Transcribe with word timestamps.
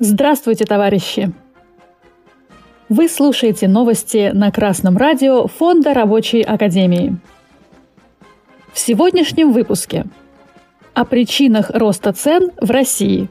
Здравствуйте, 0.00 0.64
товарищи! 0.64 1.32
Вы 2.88 3.08
слушаете 3.08 3.68
новости 3.68 4.32
на 4.34 4.50
Красном 4.50 4.96
радио 4.96 5.46
Фонда 5.46 5.94
Рабочей 5.94 6.42
Академии. 6.42 7.16
В 8.72 8.78
сегодняшнем 8.80 9.52
выпуске 9.52 10.04
о 10.94 11.04
причинах 11.04 11.70
роста 11.70 12.12
цен 12.12 12.50
в 12.60 12.72
России. 12.72 13.28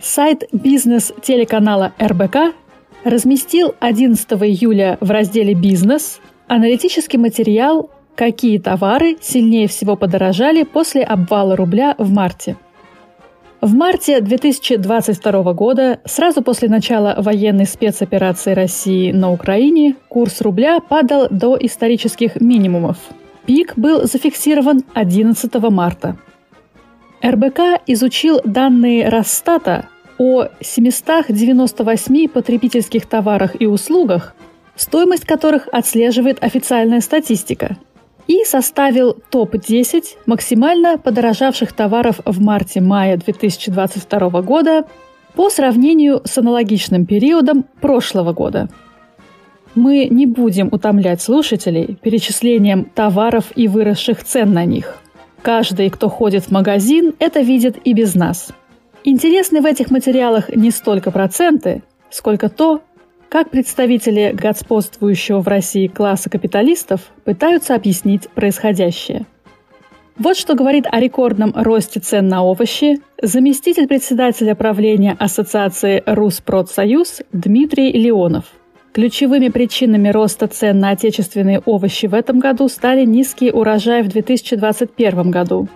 Сайт 0.00 0.44
бизнес-телеканала 0.50 1.92
РБК 2.00 2.54
разместил 3.04 3.74
11 3.80 4.26
июля 4.32 4.96
в 5.02 5.10
разделе 5.10 5.52
«Бизнес» 5.52 6.20
аналитический 6.46 7.18
материал 7.18 7.90
«Какие 8.16 8.56
товары 8.58 9.18
сильнее 9.20 9.68
всего 9.68 9.94
подорожали 9.94 10.62
после 10.62 11.02
обвала 11.02 11.54
рубля 11.54 11.94
в 11.98 12.10
марте?»– 12.10 12.56
в 13.62 13.74
марте 13.76 14.20
2022 14.20 15.52
года, 15.52 16.00
сразу 16.04 16.42
после 16.42 16.68
начала 16.68 17.14
военной 17.16 17.64
спецоперации 17.64 18.54
России 18.54 19.12
на 19.12 19.30
Украине, 19.30 19.94
курс 20.08 20.40
рубля 20.40 20.80
падал 20.80 21.28
до 21.30 21.56
исторических 21.60 22.40
минимумов. 22.40 22.96
Пик 23.46 23.74
был 23.76 24.04
зафиксирован 24.04 24.82
11 24.94 25.54
марта. 25.70 26.16
РБК 27.24 27.82
изучил 27.86 28.40
данные 28.44 29.08
Росстата 29.08 29.86
о 30.18 30.48
798 30.60 32.28
потребительских 32.28 33.06
товарах 33.06 33.60
и 33.60 33.66
услугах, 33.66 34.34
стоимость 34.74 35.24
которых 35.24 35.68
отслеживает 35.70 36.42
официальная 36.42 37.00
статистика– 37.00 37.76
и 38.26 38.44
составил 38.44 39.16
топ-10 39.30 40.04
максимально 40.26 40.98
подорожавших 40.98 41.72
товаров 41.72 42.20
в 42.24 42.40
марте-мае 42.40 43.16
2022 43.16 44.42
года 44.42 44.84
по 45.34 45.50
сравнению 45.50 46.22
с 46.24 46.38
аналогичным 46.38 47.06
периодом 47.06 47.64
прошлого 47.80 48.32
года. 48.32 48.68
Мы 49.74 50.06
не 50.10 50.26
будем 50.26 50.68
утомлять 50.70 51.22
слушателей 51.22 51.96
перечислением 52.02 52.84
товаров 52.84 53.46
и 53.54 53.68
выросших 53.68 54.22
цен 54.22 54.52
на 54.52 54.64
них. 54.66 54.98
Каждый, 55.40 55.88
кто 55.90 56.08
ходит 56.08 56.44
в 56.44 56.50
магазин, 56.50 57.14
это 57.18 57.40
видит 57.40 57.78
и 57.84 57.94
без 57.94 58.14
нас. 58.14 58.52
Интересны 59.04 59.60
в 59.60 59.66
этих 59.66 59.90
материалах 59.90 60.50
не 60.54 60.70
столько 60.70 61.10
проценты, 61.10 61.82
сколько 62.10 62.48
то, 62.48 62.82
как 63.32 63.48
представители 63.48 64.34
господствующего 64.34 65.40
в 65.40 65.48
России 65.48 65.86
класса 65.86 66.28
капиталистов 66.28 67.00
пытаются 67.24 67.74
объяснить 67.74 68.28
происходящее. 68.28 69.24
Вот 70.18 70.36
что 70.36 70.54
говорит 70.54 70.84
о 70.86 71.00
рекордном 71.00 71.50
росте 71.54 71.98
цен 71.98 72.28
на 72.28 72.44
овощи 72.44 73.00
заместитель 73.22 73.88
председателя 73.88 74.54
правления 74.54 75.16
Ассоциации 75.18 76.02
«Руспродсоюз» 76.04 77.22
Дмитрий 77.32 77.90
Леонов. 77.92 78.44
Ключевыми 78.92 79.48
причинами 79.48 80.10
роста 80.10 80.46
цен 80.46 80.78
на 80.78 80.90
отечественные 80.90 81.60
овощи 81.60 82.04
в 82.04 82.12
этом 82.12 82.38
году 82.38 82.68
стали 82.68 83.06
низкие 83.06 83.54
урожаи 83.54 84.02
в 84.02 84.08
2021 84.08 85.30
году, 85.30 85.68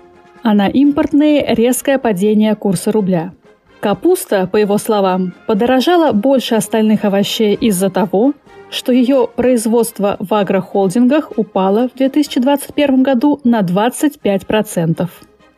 а 0.42 0.52
на 0.52 0.68
импортные– 0.68 1.42
резкое 1.54 1.96
падение 1.98 2.54
курса 2.54 2.92
рубля– 2.92 3.32
Капуста, 3.86 4.48
по 4.48 4.56
его 4.56 4.78
словам, 4.78 5.32
подорожала 5.46 6.10
больше 6.10 6.56
остальных 6.56 7.04
овощей 7.04 7.54
из-за 7.54 7.88
того, 7.88 8.32
что 8.68 8.90
ее 8.90 9.28
производство 9.28 10.16
в 10.18 10.34
агрохолдингах 10.34 11.30
упало 11.36 11.88
в 11.88 11.96
2021 11.96 13.04
году 13.04 13.38
на 13.44 13.60
25%. 13.60 15.08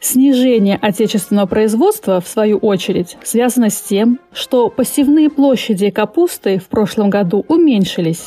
Снижение 0.00 0.78
отечественного 0.78 1.46
производства, 1.46 2.20
в 2.20 2.28
свою 2.28 2.58
очередь, 2.58 3.16
связано 3.22 3.70
с 3.70 3.80
тем, 3.80 4.18
что 4.34 4.68
посевные 4.68 5.30
площади 5.30 5.88
капусты 5.88 6.58
в 6.58 6.68
прошлом 6.68 7.08
году 7.08 7.46
уменьшились, 7.48 8.26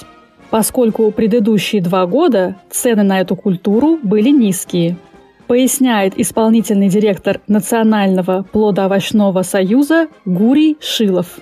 поскольку 0.50 1.12
предыдущие 1.12 1.80
два 1.80 2.08
года 2.08 2.56
цены 2.72 3.04
на 3.04 3.20
эту 3.22 3.36
культуру 3.36 4.00
были 4.02 4.30
низкие– 4.30 4.98
поясняет 5.52 6.18
исполнительный 6.18 6.88
директор 6.88 7.42
Национального 7.50 8.46
плодоовощного 8.54 9.42
союза 9.42 10.08
Гурий 10.24 10.78
Шилов. 10.80 11.42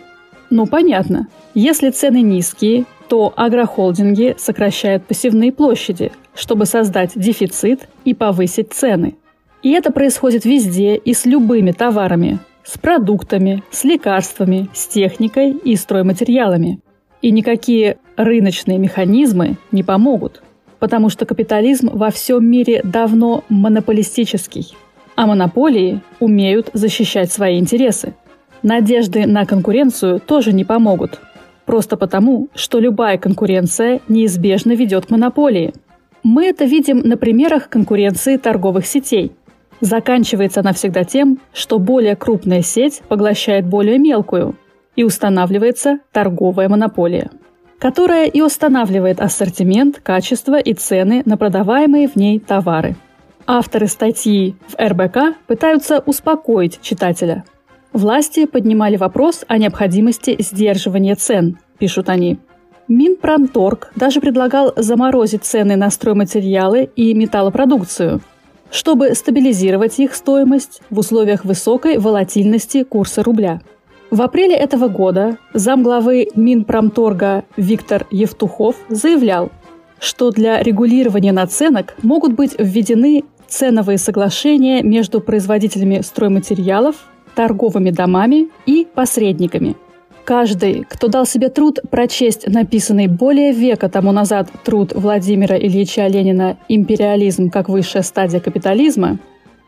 Ну, 0.50 0.66
понятно. 0.66 1.28
Если 1.54 1.92
цены 1.92 2.24
низкие, 2.24 2.86
то 3.08 3.32
агрохолдинги 3.36 4.36
сокращают 4.40 5.06
посевные 5.06 5.52
площади, 5.52 6.12
чтобы 6.34 6.66
создать 6.66 7.12
дефицит 7.14 7.88
и 8.04 8.16
повысить 8.16 8.74
цены. 8.74 9.16
И 9.62 9.74
это 9.74 9.92
происходит 9.92 10.44
везде 10.44 10.96
и 10.96 11.14
с 11.14 11.28
любыми 11.28 11.72
товарами, 11.72 12.40
с 12.64 12.80
продуктами, 12.80 13.64
с 13.70 13.84
лекарствами, 13.84 14.70
с 14.74 14.88
техникой 14.88 15.52
и 15.52 15.76
стройматериалами. 15.76 16.80
И 17.22 17.30
никакие 17.30 18.00
рыночные 18.18 18.80
механизмы 18.80 19.58
не 19.72 19.84
помогут– 19.84 20.42
потому 20.80 21.10
что 21.10 21.26
капитализм 21.26 21.90
во 21.94 22.10
всем 22.10 22.46
мире 22.46 22.82
давно 22.84 23.44
монополистический, 23.50 24.76
а 25.16 25.28
монополии 25.28 26.02
умеют 26.20 26.70
защищать 26.74 27.32
свои 27.32 27.60
интересы. 27.60 28.14
Надежды 28.64 29.26
на 29.26 29.46
конкуренцию 29.46 30.20
тоже 30.20 30.54
не 30.54 30.66
помогут, 30.66 31.20
просто 31.66 31.98
потому, 31.98 32.50
что 32.56 32.80
любая 32.80 33.18
конкуренция 33.18 34.02
неизбежно 34.08 34.74
ведет 34.74 35.06
к 35.06 35.10
монополии. 35.10 35.74
Мы 36.24 36.48
это 36.48 36.66
видим 36.66 37.00
на 37.00 37.18
примерах 37.18 37.70
конкуренции 37.70 38.38
торговых 38.38 38.86
сетей. 38.86 39.32
Заканчивается 39.80 40.60
она 40.60 40.74
всегда 40.74 41.06
тем, 41.06 41.40
что 41.54 41.80
более 41.80 42.18
крупная 42.18 42.62
сеть 42.62 43.02
поглощает 43.08 43.66
более 43.66 43.98
мелкую, 43.98 44.56
и 44.98 45.04
устанавливается 45.06 46.00
торговая 46.12 46.68
монополия 46.68 47.30
которая 47.80 48.28
и 48.28 48.42
устанавливает 48.42 49.22
ассортимент, 49.22 50.00
качество 50.04 50.60
и 50.60 50.74
цены 50.74 51.24
на 51.26 51.38
продаваемые 51.38 52.08
в 52.08 52.16
ней 52.16 52.40
товары. 52.40 52.96
Авторы 53.48 53.88
статьи 53.88 54.56
в 54.68 54.76
РБК 54.80 55.38
пытаются 55.48 56.00
успокоить 56.06 56.80
читателя. 56.82 57.46
Власти 57.94 58.46
поднимали 58.46 58.98
вопрос 58.98 59.44
о 59.48 59.58
необходимости 59.58 60.36
сдерживания 60.40 61.16
цен, 61.16 61.58
пишут 61.80 62.10
они. 62.10 62.38
Минпромторг 62.88 63.92
даже 63.96 64.20
предлагал 64.20 64.74
заморозить 64.76 65.46
цены 65.46 65.76
на 65.76 65.90
стройматериалы 65.90 66.90
и 66.96 67.14
металлопродукцию, 67.14 68.22
чтобы 68.72 69.16
стабилизировать 69.16 70.00
их 70.00 70.14
стоимость 70.14 70.82
в 70.90 71.00
условиях 71.00 71.46
высокой 71.46 71.98
волатильности 71.98 72.84
курса 72.84 73.24
рубля– 73.24 73.62
в 74.12 74.22
апреле 74.24 74.56
этого 74.56 74.88
года 74.88 75.38
замглавы 75.54 76.30
Минпромторга 76.36 77.44
Виктор 77.58 78.08
Евтухов 78.10 78.76
заявлял, 78.90 79.52
что 80.00 80.32
для 80.32 80.64
регулирования 80.64 81.32
наценок 81.32 81.96
могут 82.02 82.34
быть 82.34 82.56
введены 82.58 83.24
ценовые 83.48 83.98
соглашения 83.98 84.82
между 84.82 85.22
производителями 85.22 86.02
стройматериалов, 86.02 86.96
торговыми 87.36 87.92
домами 87.92 88.50
и 88.66 88.88
посредниками. 88.94 89.76
Каждый, 90.26 90.86
кто 90.90 91.08
дал 91.08 91.26
себе 91.26 91.50
труд 91.50 91.80
прочесть 91.90 92.48
написанный 92.48 93.08
более 93.08 93.52
века 93.52 93.90
тому 93.90 94.12
назад 94.12 94.50
труд 94.64 94.92
Владимира 94.94 95.58
Ильича 95.58 96.08
Ленина 96.08 96.58
«Империализм 96.68 97.50
как 97.50 97.70
высшая 97.70 98.04
стадия 98.04 98.40
капитализма», 98.40 99.20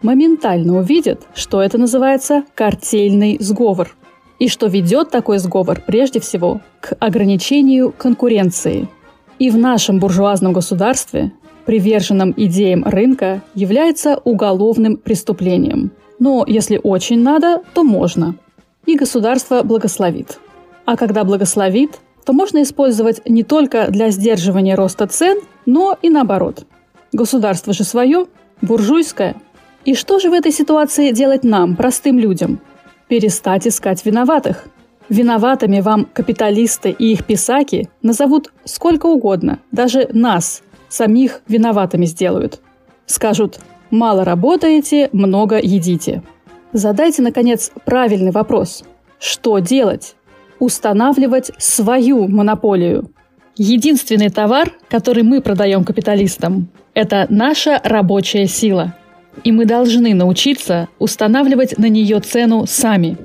моментально 0.02 0.78
увидит, 0.78 1.22
что 1.36 1.62
это 1.62 1.78
называется 1.78 2.44
картельный 2.56 3.38
сговор– 3.40 3.96
и 4.42 4.48
что 4.48 4.66
ведет 4.66 5.12
такой 5.12 5.38
сговор 5.38 5.84
прежде 5.86 6.20
всего 6.20 6.62
к 6.80 6.96
ограничению 7.00 7.94
конкуренции. 7.96 8.90
И 9.38 9.52
в 9.52 9.58
нашем 9.58 10.00
буржуазном 10.00 10.52
государстве, 10.52 11.32
приверженном 11.68 12.34
идеям 12.36 12.84
рынка, 12.84 13.44
является 13.54 14.20
уголовным 14.24 14.98
преступлением. 14.98 15.92
Но 16.18 16.44
если 16.48 16.80
очень 16.82 17.22
надо, 17.22 17.62
то 17.76 17.84
можно. 17.84 18.34
И 18.88 18.98
государство 18.98 19.62
благословит. 19.62 20.40
А 20.86 20.98
когда 20.98 21.24
благословит, 21.24 22.00
то 22.26 22.34
можно 22.34 22.64
использовать 22.64 23.22
не 23.30 23.44
только 23.44 23.92
для 23.92 24.10
сдерживания 24.10 24.74
роста 24.74 25.06
цен, 25.06 25.38
но 25.68 25.96
и 26.02 26.10
наоборот. 26.10 26.66
Государство 27.14 27.74
же 27.74 27.84
свое, 27.84 28.26
буржуйское. 28.64 29.36
И 29.86 29.94
что 29.94 30.18
же 30.18 30.32
в 30.32 30.34
этой 30.34 30.52
ситуации 30.52 31.12
делать 31.12 31.44
нам, 31.44 31.76
простым 31.76 32.18
людям– 32.18 32.60
перестать 33.12 33.68
искать 33.68 34.06
виноватых. 34.06 34.68
Виноватыми 35.10 35.82
вам 35.82 36.06
капиталисты 36.06 36.92
и 36.92 37.12
их 37.12 37.26
писаки 37.26 37.90
назовут 38.02 38.54
сколько 38.64 39.08
угодно, 39.08 39.60
даже 39.70 40.08
нас, 40.14 40.64
самих 40.88 41.42
виноватыми 41.46 42.06
сделают. 42.06 42.62
Скажут 43.08 43.60
«мало 43.90 44.24
работаете, 44.24 45.10
много 45.12 45.60
едите». 45.62 46.24
Задайте, 46.72 47.22
наконец, 47.22 47.74
правильный 47.84 48.32
вопрос. 48.32 48.86
Что 49.20 49.60
делать? 49.60 50.16
Устанавливать 50.60 51.52
свою 51.58 52.30
монополию. 52.30 53.12
Единственный 53.58 54.30
товар, 54.30 54.72
который 54.88 55.24
мы 55.24 55.42
продаем 55.42 55.84
капиталистам, 55.84 56.70
это 56.94 57.26
наша 57.28 57.82
рабочая 57.84 58.48
сила– 58.48 58.96
и 59.44 59.52
мы 59.52 59.66
должны 59.66 60.14
научиться 60.14 60.90
устанавливать 61.00 61.78
на 61.78 61.88
нее 61.88 62.20
цену 62.20 62.66
сами. 62.68 63.18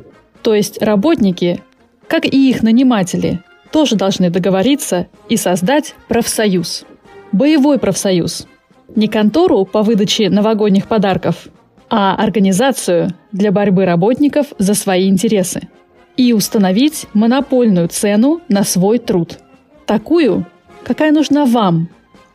То 0.43 0.55
есть 0.55 0.81
работники, 0.83 1.63
как 2.09 2.25
и 2.25 2.51
их 2.51 2.63
наниматели, 2.63 3.41
тоже 3.73 3.97
должны 3.97 4.31
договориться 4.31 5.09
и 5.29 5.37
создать 5.37 5.95
профсоюз. 6.09 6.85
Боевой 7.33 7.79
профсоюз. 7.79 8.47
Не 8.95 9.09
контору 9.09 9.65
по 9.65 9.83
выдаче 9.83 10.31
новогодних 10.31 10.87
подарков, 10.87 11.49
а 11.91 12.15
организацию 12.15 13.11
для 13.33 13.53
борьбы 13.53 13.85
работников 13.85 14.47
за 14.59 14.75
свои 14.75 15.09
интересы. 15.09 15.69
И 16.17 16.33
установить 16.33 17.07
монопольную 17.13 17.89
цену 17.89 18.41
на 18.49 18.65
свой 18.65 18.99
труд. 18.99 19.39
Такую, 19.85 20.47
какая 20.85 21.13
нужна 21.13 21.45
вам, 21.45 21.89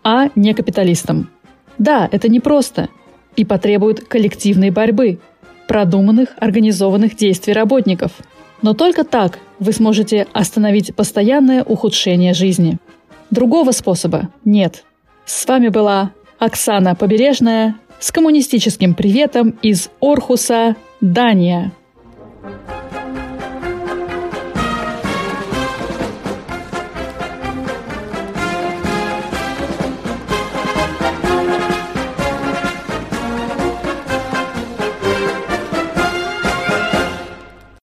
а 0.04 0.30
не 0.36 0.54
капиталистам. 0.54 1.32
Да, 1.78 2.08
это 2.12 2.30
непросто 2.30 2.90
и 3.36 3.46
потребует 3.46 4.08
коллективной 4.08 4.70
борьбы, 4.70 5.20
продуманных, 5.68 6.30
организованных 6.38 7.16
действий 7.16 7.54
работников. 7.54 8.12
Но 8.62 8.74
только 8.74 9.04
так 9.04 9.40
вы 9.60 9.72
сможете 9.74 10.28
остановить 10.34 10.96
постоянное 10.96 11.64
ухудшение 11.64 12.34
жизни. 12.34 12.78
Другого 13.30 13.72
способа 13.72 14.30
нет. 14.44 14.84
С 15.26 15.46
вами 15.48 15.70
была 15.70 16.12
Оксана 16.40 16.96
Побережная 16.96 17.76
с 18.00 18.12
коммунистическим 18.12 18.94
приветом 18.94 19.58
из 19.62 19.90
Орхуса, 20.02 20.76
Дания. 21.00 21.72